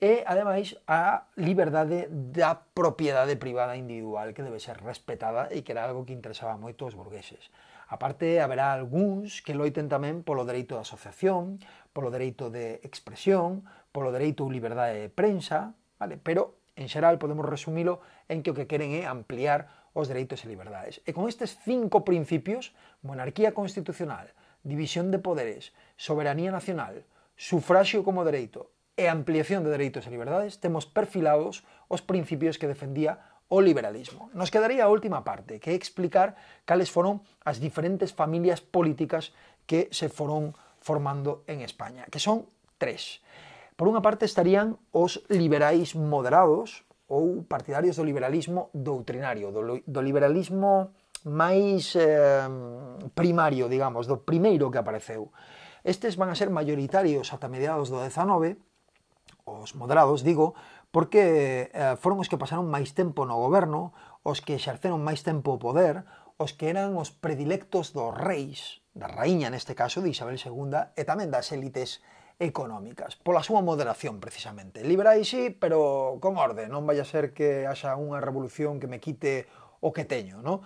E, 0.00 0.24
ademais, 0.24 0.80
a 0.88 1.28
liberdade 1.36 2.08
da 2.08 2.56
propiedade 2.56 3.36
privada 3.36 3.76
individual 3.76 4.32
que 4.32 4.40
debe 4.40 4.56
ser 4.56 4.80
respetada 4.80 5.52
e 5.52 5.60
que 5.60 5.76
era 5.76 5.84
algo 5.84 6.08
que 6.08 6.16
interesaba 6.16 6.56
moito 6.56 6.88
aos 6.88 6.96
burgueses. 6.96 7.52
A 7.90 8.00
parte, 8.00 8.40
haberá 8.40 8.72
algúns 8.72 9.44
que 9.44 9.52
loiten 9.52 9.92
tamén 9.92 10.24
polo 10.24 10.48
dereito 10.48 10.78
de 10.78 10.88
asociación, 10.88 11.60
polo 11.92 12.08
dereito 12.08 12.48
de 12.48 12.80
expresión, 12.80 13.68
polo 13.92 14.08
dereito 14.08 14.46
ou 14.46 14.48
liberdade 14.48 15.04
de 15.04 15.12
prensa, 15.12 15.76
vale? 16.00 16.16
pero, 16.16 16.56
en 16.80 16.88
xeral, 16.88 17.20
podemos 17.20 17.44
resumilo 17.44 18.00
en 18.30 18.40
que 18.40 18.54
o 18.54 18.56
que 18.56 18.64
queren 18.64 18.96
é 18.96 19.04
ampliar 19.04 19.68
os 19.92 20.08
dereitos 20.08 20.46
e 20.46 20.48
liberdades. 20.48 21.04
E 21.04 21.12
con 21.12 21.28
estes 21.28 21.58
cinco 21.60 22.08
principios, 22.08 22.72
monarquía 23.02 23.52
constitucional, 23.52 24.32
división 24.62 25.10
de 25.10 25.18
poderes, 25.18 25.72
soberanía 25.96 26.52
nacional, 26.52 27.04
sufraxio 27.36 28.04
como 28.04 28.24
dereito 28.24 28.70
e 29.00 29.08
ampliación 29.08 29.64
de 29.64 29.72
dereitos 29.72 30.04
e 30.04 30.12
liberdades, 30.12 30.60
temos 30.60 30.84
perfilados 30.84 31.64
os 31.88 32.04
principios 32.04 32.60
que 32.60 32.68
defendía 32.68 33.24
o 33.48 33.58
liberalismo. 33.64 34.30
Nos 34.36 34.52
quedaría 34.52 34.84
a 34.86 34.92
última 34.92 35.24
parte, 35.24 35.58
que 35.58 35.72
é 35.72 35.76
explicar 35.76 36.36
cales 36.68 36.92
foron 36.92 37.24
as 37.42 37.58
diferentes 37.58 38.14
familias 38.14 38.62
políticas 38.62 39.32
que 39.64 39.90
se 39.90 40.12
foron 40.12 40.54
formando 40.78 41.42
en 41.50 41.64
España, 41.64 42.06
que 42.12 42.22
son 42.22 42.46
tres. 42.78 43.24
Por 43.74 43.88
unha 43.88 44.04
parte 44.04 44.28
estarían 44.28 44.76
os 44.92 45.24
liberais 45.32 45.96
moderados 45.96 46.84
ou 47.10 47.42
partidarios 47.48 47.98
do 47.98 48.06
liberalismo 48.06 48.70
doutrinario, 48.70 49.50
do, 49.50 49.82
do 49.82 50.00
liberalismo 50.04 50.94
máis 51.28 51.96
eh, 51.96 52.48
primario, 53.12 53.68
digamos, 53.68 54.08
do 54.08 54.22
primeiro 54.24 54.72
que 54.72 54.80
apareceu. 54.80 55.32
Estes 55.84 56.20
van 56.20 56.28
a 56.28 56.36
ser 56.36 56.52
mayoritarios 56.52 57.32
ata 57.32 57.48
mediados 57.48 57.88
do 57.88 58.00
19, 58.00 58.60
os 59.44 59.74
moderados, 59.74 60.22
digo, 60.22 60.54
porque 60.90 61.70
eh, 61.72 61.96
foron 62.00 62.20
os 62.20 62.28
que 62.28 62.40
pasaron 62.40 62.68
máis 62.68 62.92
tempo 62.92 63.24
no 63.24 63.38
goberno, 63.38 63.92
os 64.24 64.44
que 64.44 64.56
exerceron 64.56 65.00
máis 65.00 65.24
tempo 65.24 65.56
o 65.56 65.62
poder, 65.62 66.04
os 66.40 66.56
que 66.56 66.72
eran 66.72 66.96
os 66.96 67.12
predilectos 67.12 67.92
dos 67.92 68.12
reis, 68.16 68.80
da 68.96 69.06
raíña 69.06 69.52
neste 69.52 69.76
caso 69.76 70.02
de 70.02 70.10
Isabel 70.10 70.40
II 70.40 70.96
e 70.96 71.02
tamén 71.06 71.30
das 71.30 71.52
élites 71.54 72.02
económicas, 72.40 73.20
pola 73.20 73.44
súa 73.44 73.60
moderación 73.60 74.18
precisamente. 74.18 74.80
Liberais 74.80 75.28
sí, 75.28 75.52
pero 75.52 76.16
con 76.24 76.40
orde, 76.40 76.66
non 76.66 76.88
vai 76.88 76.96
a 76.96 77.06
ser 77.06 77.36
que 77.36 77.68
haxa 77.68 77.94
unha 78.00 78.18
revolución 78.18 78.80
que 78.80 78.88
me 78.88 78.98
quite 78.98 79.46
o 79.84 79.92
que 79.92 80.08
teño, 80.08 80.40
non? 80.40 80.64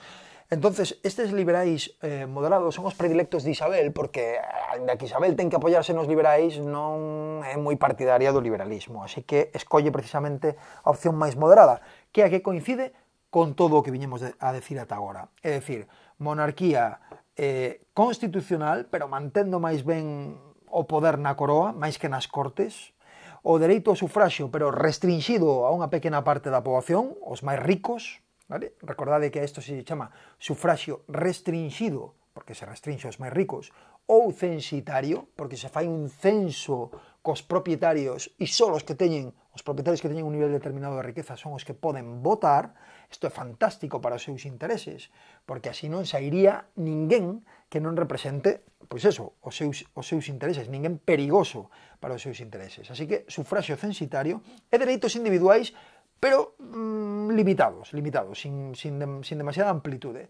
Entonces, 0.54 1.00
estes 1.02 1.32
liberais 1.32 1.98
eh, 2.00 2.26
moderados 2.30 2.76
son 2.76 2.86
os 2.86 2.94
predilectos 2.94 3.42
de 3.42 3.50
Isabel, 3.50 3.90
porque 3.90 4.38
eh, 4.38 4.40
ainda 4.70 4.94
que 4.94 5.10
Isabel 5.10 5.34
ten 5.34 5.50
que 5.50 5.58
apoiarse 5.58 5.90
nos 5.90 6.06
liberais, 6.06 6.62
non 6.62 7.42
é 7.42 7.58
moi 7.58 7.74
partidaria 7.74 8.30
do 8.30 8.38
liberalismo, 8.38 9.02
así 9.02 9.26
que 9.26 9.50
escolle 9.50 9.90
precisamente 9.90 10.54
a 10.86 10.94
opción 10.94 11.18
máis 11.18 11.34
moderada, 11.34 11.82
que 12.14 12.22
é 12.22 12.30
a 12.30 12.30
que 12.30 12.38
coincide 12.38 12.94
con 13.34 13.58
todo 13.58 13.74
o 13.74 13.82
que 13.82 13.90
viñemos 13.90 14.22
a 14.22 14.48
decir 14.54 14.78
ata 14.78 14.94
agora. 14.94 15.26
É 15.42 15.58
dicir, 15.58 15.90
monarquía 16.22 17.02
eh, 17.34 17.82
constitucional, 17.90 18.86
pero 18.86 19.10
mantendo 19.10 19.58
máis 19.58 19.82
ben 19.82 20.38
o 20.70 20.86
poder 20.86 21.18
na 21.18 21.34
coroa, 21.34 21.74
máis 21.74 21.98
que 21.98 22.06
nas 22.06 22.30
cortes, 22.30 22.94
o 23.42 23.58
dereito 23.58 23.90
ao 23.90 23.98
sufraxio, 23.98 24.54
pero 24.54 24.70
restringido 24.70 25.66
a 25.66 25.74
unha 25.74 25.90
pequena 25.90 26.22
parte 26.22 26.46
da 26.46 26.62
poboación, 26.62 27.18
os 27.26 27.42
máis 27.42 27.58
ricos, 27.58 28.22
Vale? 28.48 28.76
Recordade 28.84 29.30
que 29.32 29.40
a 29.40 29.46
isto 29.46 29.64
se 29.64 29.80
chama 29.84 30.12
sufraxio 30.38 31.04
restringido, 31.08 32.14
porque 32.34 32.54
se 32.54 32.68
restringe 32.68 33.08
aos 33.08 33.16
máis 33.16 33.32
ricos, 33.32 33.72
ou 34.04 34.32
censitario, 34.36 35.32
porque 35.32 35.56
se 35.56 35.72
fai 35.72 35.88
un 35.88 36.12
censo 36.12 36.92
cos 37.24 37.40
propietarios 37.40 38.28
e 38.36 38.44
só 38.44 38.68
os 38.68 38.84
que 38.84 38.92
teñen, 38.92 39.32
os 39.56 39.64
propietarios 39.64 40.04
que 40.04 40.12
teñen 40.12 40.28
un 40.28 40.36
nivel 40.36 40.52
determinado 40.52 41.00
de 41.00 41.08
riqueza 41.08 41.40
son 41.40 41.56
os 41.56 41.64
que 41.64 41.72
poden 41.72 42.20
votar, 42.20 42.76
isto 43.08 43.24
é 43.24 43.32
fantástico 43.32 44.04
para 44.04 44.20
os 44.20 44.24
seus 44.26 44.44
intereses, 44.44 45.08
porque 45.48 45.72
así 45.72 45.88
non 45.88 46.04
sairía 46.04 46.68
ninguén 46.76 47.48
que 47.72 47.80
non 47.80 47.96
represente, 47.96 48.60
pois 48.92 49.08
eso, 49.08 49.40
os 49.40 49.56
seus, 49.56 49.88
os 49.96 50.04
seus 50.04 50.28
intereses, 50.28 50.68
ninguén 50.68 51.00
perigoso 51.00 51.72
para 51.96 52.12
os 52.12 52.20
seus 52.20 52.44
intereses. 52.44 52.92
Así 52.92 53.08
que 53.08 53.24
sufraxio 53.32 53.80
censitario 53.80 54.44
e 54.68 54.76
dereitos 54.76 55.16
individuais 55.16 55.72
pero 56.20 56.54
mmm, 56.58 57.30
limitados, 57.32 57.92
limitados, 57.92 58.40
sin, 58.40 58.74
sin, 58.74 58.98
de, 58.98 59.06
sin 59.24 59.38
demasiada 59.38 59.70
amplitude. 59.70 60.28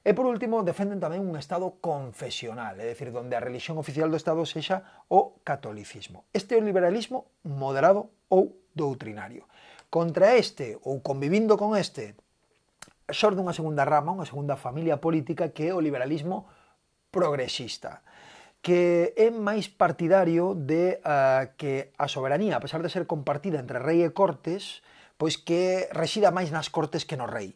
E 0.00 0.16
por 0.16 0.24
último, 0.24 0.64
defenden 0.64 0.96
tamén 0.96 1.20
un 1.20 1.36
Estado 1.36 1.76
confesional, 1.84 2.80
é 2.80 2.88
dicir, 2.88 3.12
donde 3.12 3.36
a 3.36 3.44
religión 3.44 3.76
oficial 3.76 4.08
do 4.08 4.16
Estado 4.16 4.40
sexa 4.48 5.04
o 5.12 5.36
catolicismo. 5.44 6.24
Este 6.32 6.56
é 6.56 6.58
o 6.58 6.64
liberalismo 6.64 7.28
moderado 7.44 8.08
ou 8.32 8.56
doutrinario. 8.72 9.44
Contra 9.92 10.40
este, 10.40 10.80
ou 10.80 11.04
convivindo 11.04 11.60
con 11.60 11.76
este, 11.76 12.16
xorde 13.12 13.44
unha 13.44 13.52
segunda 13.52 13.84
rama, 13.84 14.16
unha 14.16 14.24
segunda 14.24 14.56
familia 14.56 14.96
política 14.96 15.52
que 15.52 15.68
é 15.68 15.76
o 15.76 15.84
liberalismo 15.84 16.48
progresista 17.12 18.00
que 18.60 19.16
é 19.16 19.32
máis 19.32 19.72
partidario 19.72 20.52
de 20.52 21.00
uh, 21.00 21.48
que 21.56 21.96
a 21.96 22.12
soberanía, 22.12 22.60
a 22.60 22.64
pesar 22.64 22.84
de 22.84 22.92
ser 22.92 23.08
compartida 23.08 23.56
entre 23.56 23.80
rei 23.80 24.04
e 24.04 24.12
cortes, 24.12 24.84
uh, 24.84 24.99
pois 25.20 25.36
que 25.36 25.84
resida 25.92 26.32
máis 26.32 26.48
nas 26.48 26.72
cortes 26.72 27.04
que 27.04 27.20
no 27.20 27.28
rei. 27.28 27.52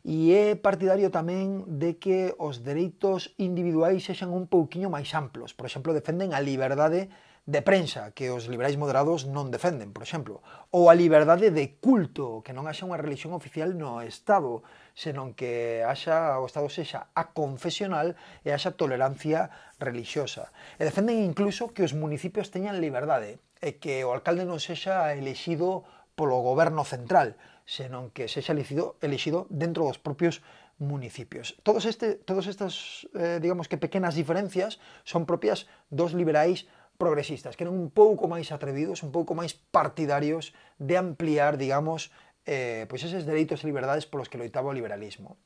E 0.00 0.32
é 0.32 0.56
partidario 0.56 1.12
tamén 1.12 1.68
de 1.68 2.00
que 2.00 2.32
os 2.40 2.64
dereitos 2.64 3.36
individuais 3.36 4.00
sexan 4.00 4.32
un 4.32 4.48
pouquiño 4.48 4.88
máis 4.88 5.12
amplos. 5.12 5.52
Por 5.52 5.68
exemplo, 5.68 5.92
defenden 5.92 6.32
a 6.32 6.40
liberdade 6.40 7.12
de 7.44 7.60
prensa, 7.62 8.10
que 8.10 8.30
os 8.30 8.48
liberais 8.48 8.74
moderados 8.80 9.28
non 9.28 9.52
defenden, 9.52 9.94
por 9.94 10.02
exemplo. 10.02 10.42
Ou 10.74 10.88
a 10.88 10.98
liberdade 10.98 11.54
de 11.54 11.78
culto, 11.78 12.42
que 12.42 12.56
non 12.56 12.64
haxa 12.64 12.88
unha 12.88 12.98
religión 12.98 13.36
oficial 13.36 13.76
no 13.78 14.02
Estado, 14.02 14.66
senón 14.98 15.36
que 15.36 15.84
haxa, 15.86 16.42
o 16.42 16.48
Estado 16.48 16.66
sexa 16.66 17.12
a 17.12 17.36
confesional 17.36 18.18
e 18.42 18.50
haxa 18.50 18.74
tolerancia 18.74 19.52
religiosa. 19.78 20.50
E 20.80 20.82
defenden 20.82 21.22
incluso 21.22 21.70
que 21.70 21.86
os 21.86 21.94
municipios 21.94 22.48
teñan 22.50 22.82
liberdade 22.82 23.38
e 23.62 23.78
que 23.78 24.02
o 24.02 24.10
alcalde 24.10 24.42
non 24.42 24.58
sexa 24.58 25.14
elexido 25.14 25.86
polo 26.16 26.40
goberno 26.40 26.82
central, 26.82 27.36
senón 27.68 28.08
que 28.10 28.26
sexa 28.26 28.56
elixido, 28.56 28.96
elixido 29.04 29.46
dentro 29.52 29.84
dos 29.84 30.00
propios 30.00 30.40
municipios. 30.80 31.56
Todos 31.62 31.84
este, 31.84 32.16
todas 32.16 32.48
estas, 32.48 33.06
eh, 33.14 33.38
digamos 33.40 33.68
que 33.68 33.76
pequenas 33.76 34.16
diferencias 34.16 34.80
son 35.04 35.28
propias 35.28 35.68
dos 35.92 36.16
liberais 36.16 36.66
progresistas, 36.96 37.56
que 37.56 37.64
eran 37.64 37.76
un 37.76 37.92
pouco 37.92 38.28
máis 38.28 38.48
atrevidos, 38.50 39.04
un 39.04 39.12
pouco 39.12 39.36
máis 39.36 39.52
partidarios 39.52 40.56
de 40.80 40.96
ampliar, 40.96 41.60
digamos, 41.60 42.08
eh, 42.48 42.86
pois 42.88 43.04
eses 43.04 43.28
dereitos 43.28 43.60
e 43.62 43.68
liberdades 43.68 44.08
polos 44.08 44.32
que 44.32 44.40
loitaba 44.40 44.72
o 44.72 44.76
liberalismo. 44.76 45.36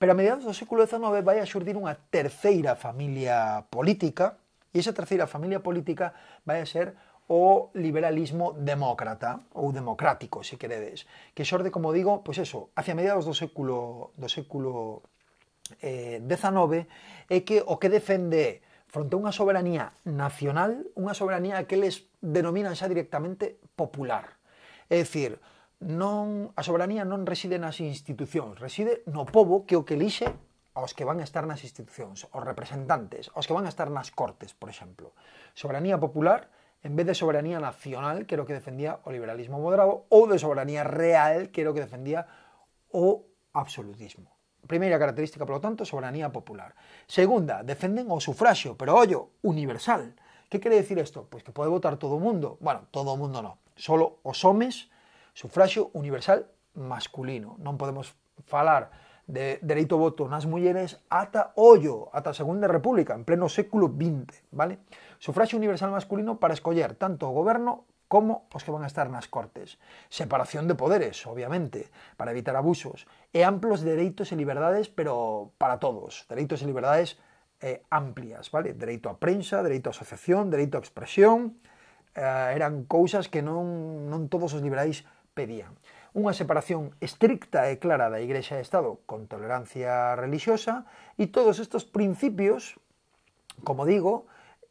Pero 0.00 0.12
a 0.12 0.18
mediados 0.18 0.42
do 0.42 0.56
século 0.56 0.82
XIX 0.88 1.22
vai 1.22 1.38
a 1.38 1.46
xurdir 1.46 1.78
unha 1.78 1.94
terceira 2.10 2.74
familia 2.74 3.68
política, 3.70 4.40
e 4.74 4.82
esa 4.82 4.96
terceira 4.96 5.30
familia 5.30 5.62
política 5.62 6.12
vai 6.44 6.60
a 6.60 6.66
ser 6.66 6.98
o 7.26 7.74
liberalismo 7.74 8.54
demócrata 8.54 9.42
ou 9.58 9.74
democrático, 9.74 10.46
se 10.46 10.54
queredes, 10.54 11.10
que 11.34 11.42
xorde, 11.42 11.74
como 11.74 11.90
digo, 11.90 12.22
pois 12.22 12.38
eso, 12.38 12.70
hacia 12.78 12.94
mediados 12.94 13.26
do 13.26 13.34
século 13.34 14.14
do 14.14 14.30
século 14.30 15.02
eh, 15.82 16.22
19 16.22 16.86
é 17.26 17.38
que 17.42 17.62
o 17.66 17.82
que 17.82 17.90
defende 17.90 18.62
fronte 18.86 19.18
a 19.18 19.20
unha 19.20 19.34
soberanía 19.34 19.90
nacional, 20.06 20.86
unha 20.94 21.18
soberanía 21.18 21.66
que 21.66 21.74
les 21.74 22.06
denominan 22.22 22.78
xa 22.78 22.86
directamente 22.86 23.58
popular. 23.74 24.38
É 24.86 25.02
dicir, 25.02 25.42
non 25.82 26.54
a 26.54 26.62
soberanía 26.62 27.02
non 27.02 27.26
reside 27.26 27.58
nas 27.58 27.82
institucións, 27.82 28.62
reside 28.62 29.02
no 29.10 29.26
povo 29.26 29.66
que 29.66 29.74
o 29.74 29.82
que 29.82 29.98
elixe 29.98 30.30
aos 30.78 30.94
que 30.94 31.02
van 31.02 31.18
a 31.18 31.26
estar 31.26 31.42
nas 31.48 31.66
institucións, 31.66 32.30
os 32.30 32.42
representantes, 32.44 33.34
aos 33.34 33.50
que 33.50 33.56
van 33.56 33.66
a 33.66 33.72
estar 33.72 33.90
nas 33.90 34.14
cortes, 34.14 34.54
por 34.54 34.70
exemplo. 34.70 35.10
Soberanía 35.58 35.98
popular 35.98 36.48
en 36.82 36.96
vez 36.96 37.06
de 37.06 37.14
soberanía 37.14 37.60
nacional, 37.60 38.26
que 38.26 38.34
era 38.34 38.42
o 38.42 38.48
que 38.48 38.56
defendía 38.56 39.00
o 39.04 39.12
liberalismo 39.14 39.58
moderado, 39.58 40.06
ou 40.12 40.28
de 40.28 40.38
soberanía 40.38 40.84
real, 40.84 41.50
que 41.50 41.62
era 41.64 41.70
o 41.70 41.76
que 41.76 41.84
defendía 41.84 42.26
o 42.92 43.26
absolutismo. 43.56 44.36
Primeira 44.66 44.98
característica, 44.98 45.46
polo 45.46 45.62
tanto, 45.62 45.86
soberanía 45.86 46.30
popular. 46.34 46.74
Segunda, 47.06 47.62
defenden 47.62 48.10
o 48.10 48.18
sufraxio, 48.18 48.74
pero 48.74 48.98
ollo, 48.98 49.38
universal. 49.46 50.14
Que 50.50 50.58
quere 50.58 50.78
decir 50.78 50.98
isto? 50.98 51.26
Pois 51.30 51.42
que 51.42 51.54
pode 51.54 51.70
votar 51.70 51.96
todo 51.96 52.18
o 52.18 52.22
mundo. 52.22 52.58
Bueno, 52.60 52.86
todo 52.90 53.14
o 53.14 53.18
mundo 53.18 53.42
non. 53.42 53.58
Solo 53.74 54.22
os 54.22 54.42
homes, 54.42 54.90
sufraxio 55.34 55.90
universal 55.94 56.46
masculino. 56.74 57.58
Non 57.62 57.78
podemos 57.78 58.14
falar 58.46 58.90
de 59.26 59.58
dereito 59.58 59.98
ao 59.98 60.06
voto 60.06 60.30
nas 60.30 60.46
mulleres 60.46 61.02
ata 61.10 61.50
ollo, 61.58 62.10
ata 62.14 62.30
a 62.30 62.38
Segunda 62.38 62.70
República, 62.70 63.14
en 63.18 63.26
pleno 63.26 63.50
século 63.50 63.90
XX, 63.90 64.54
vale? 64.54 64.86
sufraxio 65.18 65.58
universal 65.58 65.90
masculino 65.90 66.38
para 66.40 66.54
escoller 66.54 66.94
tanto 66.94 67.28
o 67.28 67.36
goberno 67.36 67.86
como 68.08 68.46
os 68.54 68.62
que 68.62 68.70
van 68.70 68.86
a 68.86 68.90
estar 68.90 69.10
nas 69.10 69.26
Cortes. 69.26 69.82
Separación 70.08 70.70
de 70.70 70.78
poderes, 70.78 71.26
obviamente, 71.26 71.90
para 72.14 72.30
evitar 72.30 72.54
abusos. 72.54 73.10
E 73.34 73.42
amplos 73.42 73.82
dereitos 73.82 74.30
e 74.30 74.38
liberdades, 74.38 74.86
pero 74.86 75.50
para 75.58 75.82
todos. 75.82 76.22
Dereitos 76.30 76.62
e 76.62 76.70
liberdades 76.70 77.18
eh, 77.60 77.82
amplias, 77.90 78.50
vale? 78.54 78.78
Dereito 78.78 79.10
a 79.10 79.18
prensa, 79.18 79.62
dereito 79.62 79.90
a 79.90 79.94
asociación, 79.94 80.54
dereito 80.54 80.78
a 80.78 80.84
expresión. 80.84 81.58
Eh, 82.14 82.52
eran 82.54 82.86
cousas 82.86 83.26
que 83.26 83.42
non, 83.42 84.06
non 84.06 84.30
todos 84.30 84.54
os 84.54 84.62
liberais 84.62 85.02
pedían. 85.34 85.74
Unha 86.16 86.32
separación 86.32 86.96
estricta 87.02 87.68
e 87.68 87.76
clara 87.76 88.08
da 88.08 88.22
Igrexa 88.22 88.56
e 88.56 88.64
Estado 88.64 89.04
con 89.04 89.28
tolerancia 89.28 90.16
religiosa 90.16 90.88
e 91.20 91.28
todos 91.28 91.60
estes 91.60 91.84
principios, 91.84 92.80
como 93.66 93.84
digo, 93.84 94.24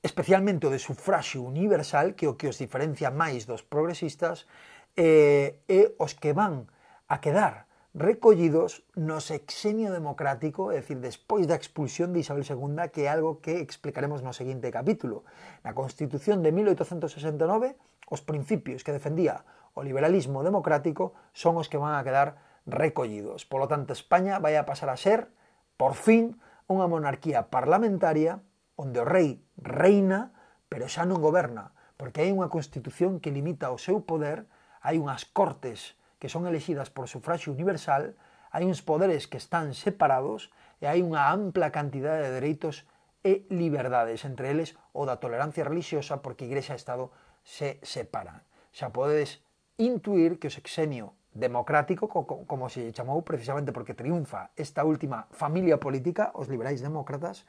especialmente 0.05 0.69
o 0.69 0.73
de 0.73 0.77
sufraxio 0.77 1.41
universal, 1.41 2.13
que 2.13 2.29
é 2.29 2.29
o 2.29 2.37
que 2.37 2.45
os 2.45 2.61
diferencia 2.61 3.09
máis 3.09 3.49
dos 3.49 3.65
progresistas, 3.65 4.45
eh, 4.93 5.57
e 5.65 5.97
os 5.97 6.13
que 6.13 6.29
van 6.29 6.69
a 7.09 7.17
quedar 7.17 7.65
recollidos 7.97 8.85
no 8.93 9.17
sexenio 9.17 9.89
democrático, 9.89 10.69
é 10.69 10.85
dicir, 10.85 11.01
despois 11.01 11.49
da 11.49 11.57
expulsión 11.57 12.13
de 12.13 12.21
Isabel 12.21 12.45
II, 12.45 12.93
que 12.93 13.07
é 13.07 13.09
algo 13.09 13.41
que 13.41 13.57
explicaremos 13.57 14.21
no 14.21 14.29
seguinte 14.29 14.69
capítulo. 14.69 15.25
Na 15.65 15.73
Constitución 15.73 16.45
de 16.45 16.53
1869, 16.53 17.73
os 18.05 18.21
principios 18.21 18.85
que 18.85 18.93
defendía 18.93 19.41
o 19.73 19.81
liberalismo 19.81 20.45
democrático 20.45 21.17
son 21.33 21.57
os 21.57 21.65
que 21.65 21.81
van 21.81 21.97
a 21.97 22.05
quedar 22.05 22.61
recollidos. 22.69 23.41
Por 23.49 23.57
lo 23.57 23.65
tanto, 23.65 23.97
España 23.97 24.37
vai 24.37 24.53
a 24.53 24.69
pasar 24.69 24.93
a 24.93 25.01
ser, 25.01 25.33
por 25.81 25.97
fin, 25.97 26.37
unha 26.69 26.85
monarquía 26.85 27.49
parlamentaria 27.49 28.45
onde 28.75 28.99
o 28.99 29.07
rei 29.07 29.43
reina, 29.57 30.35
pero 30.69 30.87
xa 30.91 31.07
non 31.07 31.23
goberna, 31.23 31.71
porque 31.95 32.23
hai 32.23 32.31
unha 32.31 32.51
constitución 32.51 33.23
que 33.23 33.31
limita 33.31 33.71
o 33.71 33.79
seu 33.79 34.03
poder, 34.03 34.47
hai 34.83 34.99
unhas 34.99 35.23
cortes 35.25 35.95
que 36.19 36.31
son 36.31 36.47
elexidas 36.47 36.91
por 36.91 37.07
sufragio 37.07 37.51
universal, 37.55 38.15
hai 38.51 38.63
uns 38.67 38.83
poderes 38.83 39.27
que 39.27 39.39
están 39.39 39.75
separados 39.75 40.51
e 40.79 40.87
hai 40.87 41.03
unha 41.03 41.31
ampla 41.31 41.71
cantidade 41.71 42.23
de 42.23 42.35
dereitos 42.35 42.87
e 43.25 43.47
liberdades, 43.49 44.23
entre 44.23 44.53
eles 44.53 44.77
o 44.93 45.03
da 45.03 45.17
tolerancia 45.17 45.65
religiosa, 45.65 46.21
porque 46.21 46.45
Igrexa 46.45 46.75
e 46.75 46.79
Estado 46.79 47.09
se 47.41 47.81
separan. 47.81 48.45
Xa 48.69 48.93
podedes 48.93 49.41
intuir 49.81 50.37
que 50.37 50.47
o 50.47 50.53
sexenio 50.53 51.17
democrático, 51.35 52.07
como 52.07 52.69
se 52.71 52.95
chamou 52.95 53.19
precisamente 53.27 53.75
porque 53.75 53.97
triunfa 53.97 54.55
esta 54.55 54.87
última 54.87 55.27
familia 55.35 55.81
política, 55.81 56.31
os 56.31 56.47
liberais 56.47 56.79
demócratas, 56.79 57.43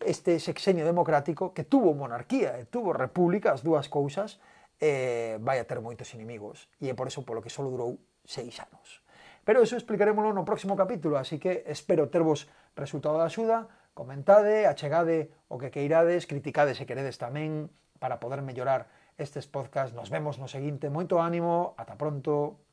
este 0.00 0.40
sexenio 0.40 0.84
democrático 0.84 1.52
que 1.52 1.64
tuvo 1.64 1.92
monarquía 1.92 2.56
e 2.56 2.64
tuvo 2.64 2.96
república, 2.96 3.52
as 3.52 3.60
dúas 3.60 3.90
cousas, 3.92 4.40
eh, 4.80 5.38
vai 5.44 5.58
a 5.58 5.66
ter 5.68 5.78
moitos 5.78 6.10
inimigos. 6.16 6.70
E 6.80 6.90
é 6.90 6.94
por 6.94 7.06
eso 7.06 7.22
polo 7.22 7.44
que 7.44 7.52
só 7.52 7.62
durou 7.62 8.00
seis 8.24 8.58
anos. 8.62 9.02
Pero 9.42 9.62
eso 9.62 9.74
explicarémoslo 9.74 10.30
no 10.30 10.46
próximo 10.46 10.78
capítulo, 10.78 11.18
así 11.18 11.42
que 11.42 11.66
espero 11.66 12.06
tervos 12.10 12.46
resultado 12.78 13.18
da 13.18 13.26
axuda, 13.26 13.66
comentade, 13.90 14.70
achegade 14.70 15.34
o 15.50 15.58
que 15.58 15.74
queirades, 15.74 16.30
criticade 16.30 16.78
se 16.78 16.86
queredes 16.86 17.18
tamén 17.18 17.68
para 17.98 18.22
poder 18.22 18.42
mellorar 18.42 18.86
estes 19.18 19.50
podcasts. 19.50 19.94
Nos 19.94 20.10
vemos 20.10 20.38
no 20.38 20.46
seguinte. 20.46 20.90
Moito 20.90 21.18
ánimo, 21.18 21.74
ata 21.74 21.98
pronto. 21.98 22.62